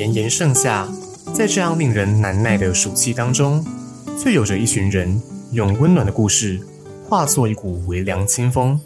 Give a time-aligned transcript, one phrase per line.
[0.00, 0.88] 炎炎盛夏，
[1.34, 3.62] 在这样令人难耐的暑气当中，
[4.18, 5.20] 却有着一群人
[5.52, 6.58] 用温暖的故事
[7.04, 8.80] 化作一股微凉清风，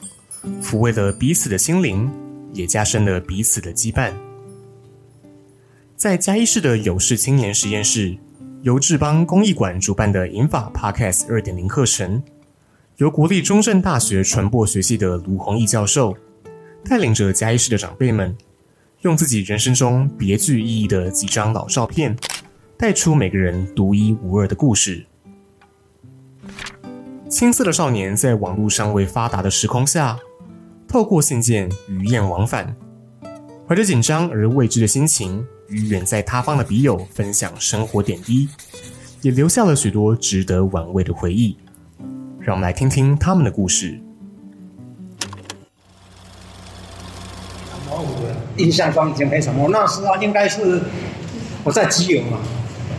[0.61, 2.11] 抚慰了彼此的心灵，
[2.53, 4.13] 也加深了彼此的羁绊。
[5.97, 8.19] 在嘉义市的有事青年实验室，
[8.63, 12.21] 由志邦公益馆主办的银法 Podcast 二点零课程，
[12.97, 16.17] 由国立中正大学传播学系的卢宏毅教授
[16.85, 18.37] 带领着嘉义市的长辈们。
[19.05, 22.17] 用自己人生中别具意义的几张老照片，
[22.79, 25.05] 带出每个人独一无二的故事。
[27.29, 30.19] 青涩的少年在网络尚未发达的时空下，
[30.89, 32.75] 透过信件与雁往返，
[33.69, 38.49] 怀着紧张而未知的心情，与远在他方的笔友分享生活点滴，
[39.21, 41.59] 也留下了许多值得玩味的回忆。
[42.41, 44.01] 让我们来听听他们的故事。
[48.57, 50.81] 印象中已经没什么，那时候应该是
[51.63, 52.39] 我在基友嘛，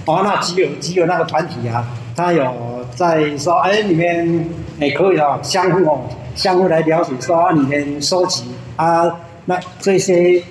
[0.05, 4.49] 哦，那基友基友那个团体啊，他有在说，哎，里面
[4.79, 6.01] 也可以哦，相互哦，
[6.35, 8.43] 相互来了解，说里面收集
[8.75, 9.03] 啊，
[9.45, 10.41] 那这些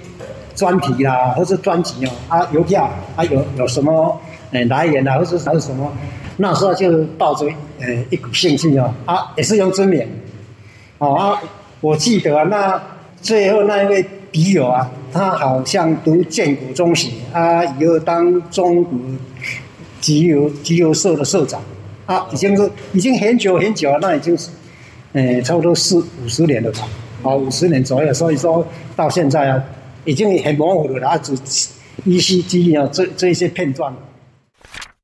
[0.54, 4.20] 专题啦，或是专辑哦，啊邮票啊有有什么
[4.52, 5.92] 哎来源啊，或是还是什么，
[6.36, 7.46] 那时候就抱着
[7.80, 10.06] 呃一股兴趣哦，啊也是用真名，
[10.98, 11.42] 哦啊，
[11.80, 12.80] 我记得那
[13.24, 14.06] 最后那一位。
[14.34, 18.98] 笔友啊，他好像读建国中学啊，以后当中国
[20.00, 21.62] 集邮集邮社的社长
[22.06, 24.50] 啊，已经是已经很久很久了，那已经是，
[25.12, 26.88] 呃，差不多四五十年了吧，
[27.22, 29.62] 啊，五十年左右，所以说到现在啊，
[30.04, 31.32] 已经很模糊了，啊，只
[32.04, 33.94] 依稀记忆啊，这这一些片段。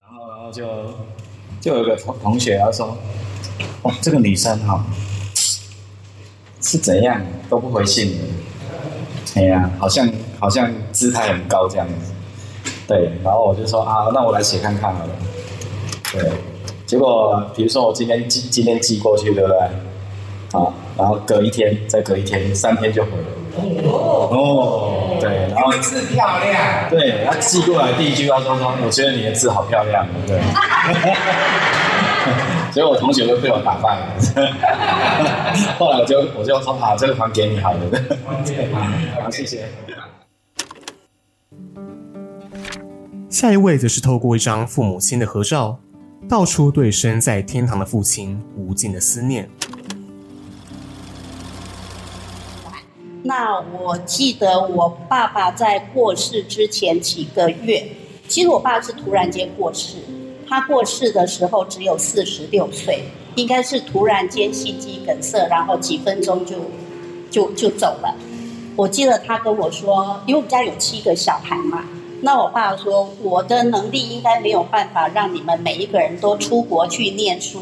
[0.02, 0.66] 然后，然后就
[1.60, 2.98] 就有个同同学他说，
[3.82, 4.84] 哇，这个女生哈，
[6.60, 8.16] 是怎样都不回信。
[9.36, 10.08] 哎呀，好像
[10.40, 12.12] 好像姿态很高这样子，
[12.88, 15.10] 对，然后我就说啊，那我来写看看好了，
[16.12, 16.28] 对，
[16.84, 19.56] 结果比如说我今天寄今天寄过去，对不对？
[20.58, 20.66] 啊，
[20.98, 23.26] 然后隔一天，再隔一天，三天就回了。
[23.88, 26.90] 哦，对，然后字漂亮。
[26.90, 30.40] 对，他寄过来第一句话说说，我觉得你的字好漂亮，对。
[32.72, 34.16] 所以我同学都被我打败了，
[35.78, 37.80] 后来我就我就说啊，这个还给你好了，
[39.22, 39.68] 好谢谢。
[43.28, 45.78] 下一位则是透过一张父母亲的合照，
[46.28, 49.48] 道出对身在天堂的父亲无尽的思念。
[53.22, 57.86] 那我记得我爸爸在过世之前几个月，
[58.26, 59.98] 其实我爸是突然间过世。
[60.50, 63.04] 他过世的时候只有四十六岁，
[63.36, 66.56] 应该是突然间心肌梗塞，然后几分钟就
[67.30, 68.16] 就就走了。
[68.74, 71.84] 我记得他跟我说，因为我们家有七个小孩嘛，
[72.22, 77.60] 那我爸说我的能力应该没有办法让你们每一个人都出国去念书。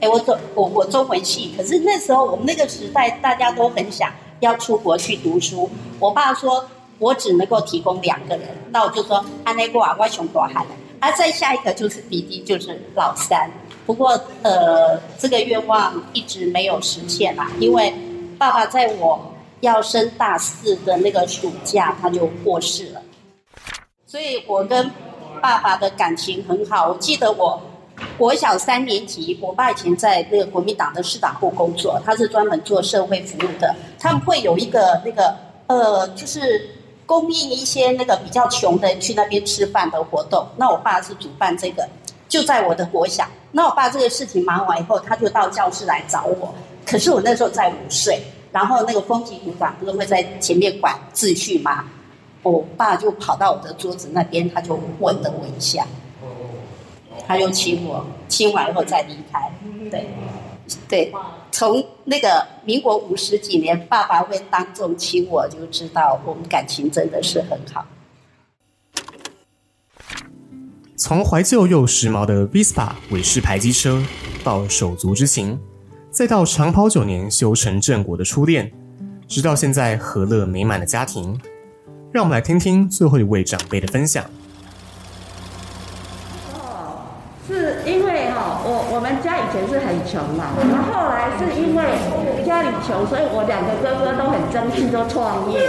[0.00, 5.68] 哎，我中我我中文系，可是那时候我们那个时代大家都很想要出国去读书。
[5.98, 6.64] 我爸说
[7.00, 10.70] 我只能够提供两个人，那我就说安内过啊，我熊多喊了。
[11.00, 13.48] 啊，再下一个就是弟弟，就是老三。
[13.86, 17.94] 不过，呃，这个愿望一直没有实现啦，因为
[18.36, 23.02] 爸爸在我要升大四的那个暑假他就过世了。
[24.06, 24.90] 所以我跟
[25.40, 26.88] 爸爸的感情很好。
[26.88, 27.62] 我记得我
[28.18, 33.74] 国小三年级，我爸以前在那个国民党的市党部工作，他是专门做社会服务的。
[34.00, 35.36] 他们会有一个那个
[35.68, 36.74] 呃，就是。
[37.08, 41.88] 供应一些那个比较穷的人去那边吃饭的活动，那我爸是主办这个，
[42.28, 43.26] 就在我的国小。
[43.52, 46.54] 那我爸这个事情忙完以后，他就到教室来找我。
[46.84, 51.86] 可是我那时候在午睡，然后那个风纪组长不是会在前面管秩序吗？
[52.42, 55.86] 我爸就跑到我的桌子那边，他就问了我一下，
[57.26, 59.50] 他就亲我，亲完以后再离开。
[59.90, 60.10] 对，
[60.86, 61.12] 对。
[61.50, 67.84] 从那个民国五十几年，爸爸会当众亲我，就知道我们感情真的是很好。
[70.96, 74.02] 从怀旧又时髦的 Vespa 尾式排机车，
[74.42, 75.60] 到手足之情，
[76.10, 78.72] 再到长跑九年修成正果的初恋，
[79.28, 81.38] 直到现在和乐美满的家庭，
[82.10, 84.24] 让我们来听听最后一位长辈的分享。
[87.48, 91.80] 是因为哈，我我们家以前是很穷嘛，然后来是因为
[92.44, 95.64] 家里穷，所以我两个哥哥都很争气，都创业。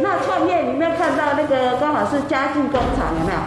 [0.00, 3.38] 那创业你没有看到那个刚好是家具工厂，有没有？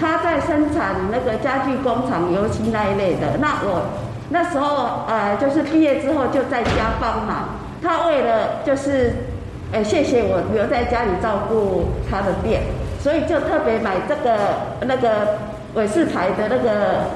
[0.00, 3.36] 他在生产那个家具工厂油漆那一类的。
[3.38, 3.82] 那我
[4.30, 7.60] 那时候呃，就是毕业之后就在家帮忙。
[7.82, 9.12] 他为了就是，
[9.72, 12.62] 呃，谢谢我留在家里照顾他的店，
[13.00, 14.38] 所以就特别买这个
[14.80, 15.38] 那个
[15.74, 17.10] 韦氏牌的那个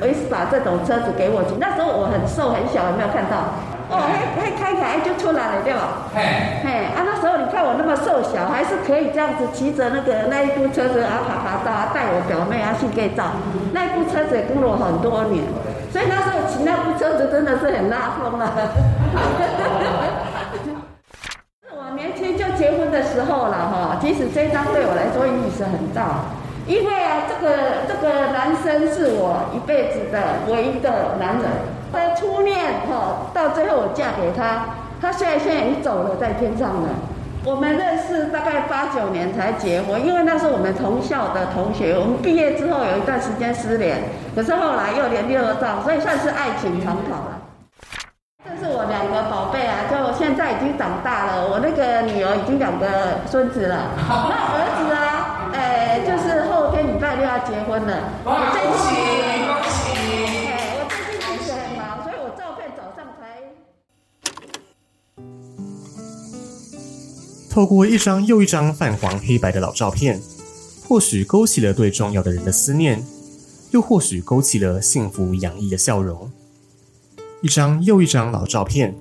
[0.00, 1.56] 韦斯把这种车子给我骑。
[1.58, 3.54] 那时候我很瘦很小，有没有看到？
[3.92, 6.08] 哦，嘿，嘿，开开就出来了，对吧？
[6.14, 6.24] 嘿，
[6.64, 13.36] 嘿，啊，那时候你看我那么瘦小，还是可以这样子骑着那个那一部车子啊，爬爬到啊，带我表妹啊去盖照。
[13.72, 15.44] 那一部车子也跟了我很多年，
[15.92, 18.56] 所以那时候骑那部车子真的是很拉风啊。
[21.68, 26.32] 我年轻就结婚的时候了哈，其实这张对我来说意义是很大，
[26.66, 30.18] 因为啊，这个这个男生是我一辈子的
[30.48, 31.44] 唯一的男人。
[31.92, 32.56] 的初恋
[32.88, 34.64] 哈，到最后我嫁给他，
[34.98, 36.88] 他现在现在已经走了，在天上了。
[37.44, 41.98] 我们认识大概八九年才结婚，因为那是我们同校的同学。
[41.98, 44.04] 我们毕业之后有一段时间失联，
[44.34, 47.38] 可是后来又联络上，所以算是爱情长跑了。
[48.42, 51.46] 这是我两个宝贝啊，就现在已经长大了。
[51.50, 52.86] 我那个女儿已经两个
[53.26, 55.01] 孙子了，那儿子啊，
[57.72, 57.90] 拜六要结婚了。
[58.22, 58.36] 恭
[58.78, 58.92] 喜
[59.46, 59.80] 恭喜！
[67.50, 70.20] 透过一张又一张泛黄黑白的老照片，
[70.86, 73.02] 或许勾起了对重要的人的思念，
[73.70, 76.30] 又或许勾起了幸福洋溢的笑容。
[77.42, 78.94] 一张又一张老照片，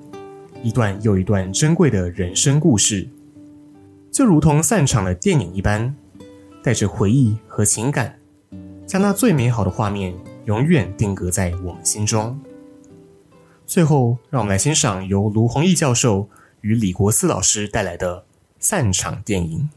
[0.63, 3.07] 一段又一段珍贵的人生故事，
[4.11, 5.95] 就如同散场的电影一般，
[6.63, 8.19] 带着回忆和情感，
[8.91, 12.37] 将那最美好的画面永远定格在我们心中。
[13.65, 16.27] 最后，让我们来欣赏由卢弘毅教授
[16.59, 18.25] 与李国思老师带来的。
[18.59, 19.69] 散场电影。